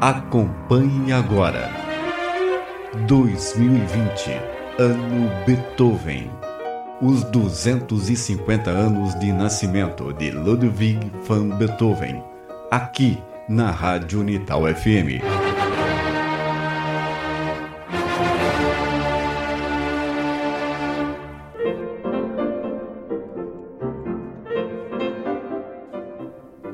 Acompanhe 0.00 1.12
agora. 1.12 1.72
2020, 3.08 4.30
ano 4.78 5.28
Beethoven. 5.44 6.30
Os 7.02 7.24
250 7.24 8.70
anos 8.70 9.18
de 9.18 9.32
nascimento 9.32 10.12
de 10.12 10.30
Ludwig 10.30 11.00
van 11.26 11.48
Beethoven. 11.48 12.22
Aqui 12.70 13.18
na 13.48 13.72
Rádio 13.72 14.20
Unital 14.20 14.72
FM. 14.72 15.37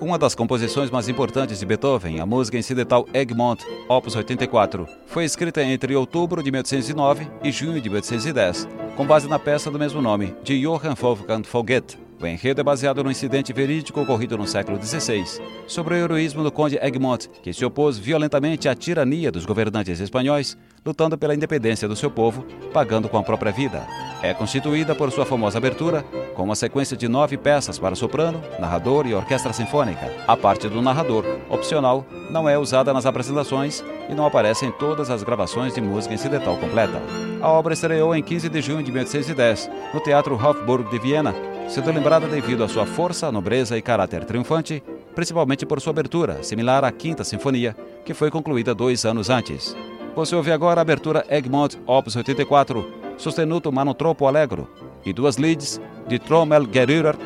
Uma 0.05 0.19
das 0.19 0.35
composições 0.35 0.91
mais 0.91 1.09
importantes 1.09 1.59
de 1.59 1.65
Beethoven, 1.65 2.21
a 2.21 2.27
música 2.27 2.59
incidental 2.59 3.09
Egmont, 3.15 3.65
Opus 3.89 4.15
84, 4.15 4.87
foi 5.07 5.25
escrita 5.25 5.63
entre 5.63 5.97
outubro 5.97 6.43
de 6.43 6.53
1809 6.53 7.27
e 7.43 7.51
junho 7.51 7.81
de 7.81 7.89
1810, 7.89 8.69
com 8.99 9.07
base 9.07 9.27
na 9.27 9.39
peça 9.39 9.71
do 9.71 9.79
mesmo 9.79 10.03
nome, 10.03 10.35
de 10.45 10.61
Johann 10.61 10.95
Wolfgang 10.95 11.43
Foget. 11.43 11.99
O 12.21 12.27
enredo 12.27 12.61
é 12.61 12.65
baseado 12.65 13.03
no 13.03 13.11
incidente 13.11 13.51
verídico 13.55 13.99
ocorrido 13.99 14.37
no 14.37 14.47
século 14.47 14.79
XVI, 14.79 15.25
sobre 15.67 15.95
o 15.95 15.97
heroísmo 15.97 16.43
do 16.43 16.53
conde 16.53 16.79
Egmont, 16.83 17.31
que 17.43 17.55
se 17.55 17.65
opôs 17.65 17.97
violentamente 17.97 18.69
à 18.69 18.75
tirania 18.75 19.33
dos 19.33 19.47
governantes 19.47 20.01
espanhóis, 20.01 20.55
lutando 20.85 21.17
pela 21.17 21.35
independência 21.35 21.89
do 21.89 21.97
seu 21.97 22.11
povo, 22.11 22.45
pagando 22.75 23.09
com 23.09 23.17
a 23.17 23.23
própria 23.23 23.53
vida. 23.53 23.83
É 24.23 24.35
constituída 24.35 24.95
por 24.95 25.11
sua 25.11 25.25
famosa 25.25 25.57
abertura, 25.57 26.05
com 26.35 26.43
uma 26.43 26.55
sequência 26.55 26.97
de 26.97 27.09
nove 27.09 27.37
peças 27.37 27.79
para 27.79 27.95
soprano, 27.95 28.43
narrador 28.59 29.07
e 29.07 29.15
orquestra 29.15 29.53
sinfônica. 29.53 30.13
A 30.27 30.37
parte 30.37 30.69
do 30.69 30.83
narrador, 30.83 31.25
opcional, 31.49 32.05
não 32.31 32.49
é 32.49 32.59
usada 32.59 32.93
nas 32.93 33.07
apresentações 33.07 33.83
e 34.09 34.15
não 34.15 34.27
aparece 34.27 34.67
em 34.67 34.73
todas 34.73 35.09
as 35.09 35.23
gravações 35.23 35.75
de 35.75 35.81
música 35.81 36.15
incidental 36.15 36.57
completa. 36.57 37.01
A 37.41 37.49
obra 37.49 37.75
estreou 37.75 38.15
em 38.15 38.23
15 38.23 38.49
de 38.49 38.61
junho 38.61 38.83
de 38.83 38.91
1810, 38.91 39.71
no 39.93 40.01
Teatro 40.01 40.35
Hofburg 40.35 40.91
de 40.91 40.99
Viena, 40.99 41.35
sendo 41.69 41.93
lembrada 41.93 42.27
devido 42.27 42.65
à 42.65 42.69
sua 42.69 42.85
força, 42.85 43.31
nobreza 43.33 43.79
e 43.79 43.83
caráter 43.83 44.25
triunfante, 44.25 44.83
principalmente 45.15 45.65
por 45.65 45.81
sua 45.81 45.91
abertura, 45.93 46.43
similar 46.43 46.85
à 46.85 46.91
Quinta 46.91 47.25
Sinfonia, 47.25 47.77
que 48.05 48.13
foi 48.13 48.31
concluída 48.31 48.75
dois 48.75 49.05
anos 49.05 49.31
antes. 49.31 49.77
Você 50.15 50.35
ouve 50.35 50.53
agora 50.53 50.81
a 50.81 50.83
abertura 50.83 51.25
Egmont 51.29 51.79
Opus 51.87 52.17
84, 52.17 52.87
sostenuto 53.17 53.73
Manotropo 53.73 54.27
Allegro, 54.27 54.69
e 55.05 55.13
duas 55.13 55.37
leads 55.37 55.81
de 56.09 56.19
Trommel 56.19 56.67
Gerührer 56.71 57.17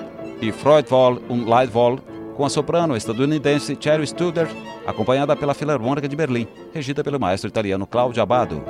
e 0.40 0.52
Freudwohl 0.52 1.20
und 1.28 1.48
Leidwohl, 1.48 1.98
com 2.36 2.44
a 2.44 2.48
soprano 2.48 2.94
estadunidense 2.94 3.76
Cherry 3.76 4.06
Studer, 4.06 4.48
acompanhada 4.86 5.34
pela 5.36 5.54
Filarmônica 5.54 6.08
de 6.08 6.16
Berlim, 6.16 6.46
regida 6.72 7.02
pelo 7.02 7.18
maestro 7.18 7.48
italiano 7.48 7.86
Claudio 7.86 8.22
Abbado. 8.22 8.62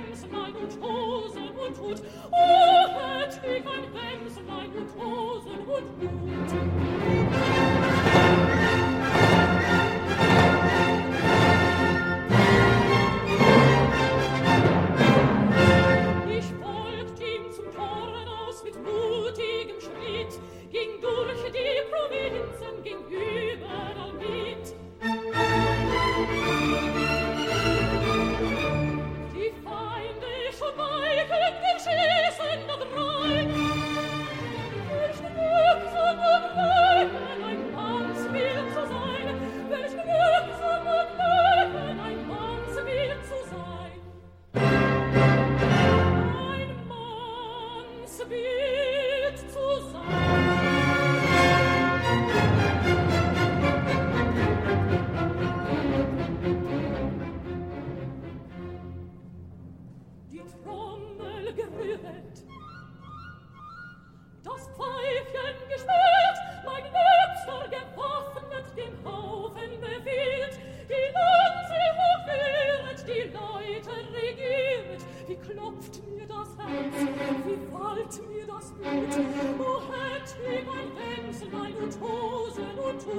Hemslein 0.00 0.56
und 0.56 0.82
Hosen 0.82 1.48
und 1.48 1.78
Hut, 1.78 2.00
o 2.00 2.34
oh, 2.34 3.18
hätt 3.18 3.40
ich 3.44 3.66
ein 3.66 3.84
Hemslein 3.94 4.70
und 4.72 4.90
Hosen 4.96 5.58
und 5.58 5.66
Hut. 5.66 7.09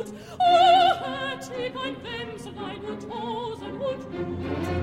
Hand, 0.01 0.13
o 0.39 0.53
hätt 1.05 1.51
ich 1.57 1.75
ein 1.75 1.95
Wämslein 2.03 2.81
und 2.87 3.03
Hosen 3.13 3.73
und 3.73 3.81
Hut. 3.81 4.80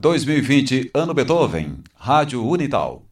2020 0.00 0.90
Ano 0.94 1.12
Beethoven, 1.12 1.84
Rádio 1.94 2.42
Unital. 2.42 3.09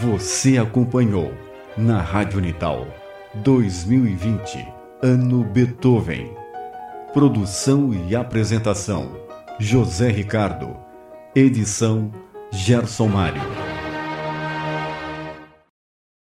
Você 0.00 0.56
acompanhou 0.56 1.30
na 1.76 2.00
Rádio 2.00 2.38
Unital 2.38 2.86
2020, 3.34 4.66
Ano 5.02 5.44
Beethoven. 5.44 6.34
Produção 7.12 7.92
e 7.92 8.16
apresentação: 8.16 9.14
José 9.58 10.08
Ricardo. 10.08 10.74
Edição: 11.34 12.10
Gerson 12.50 13.08
Mário. 13.08 13.59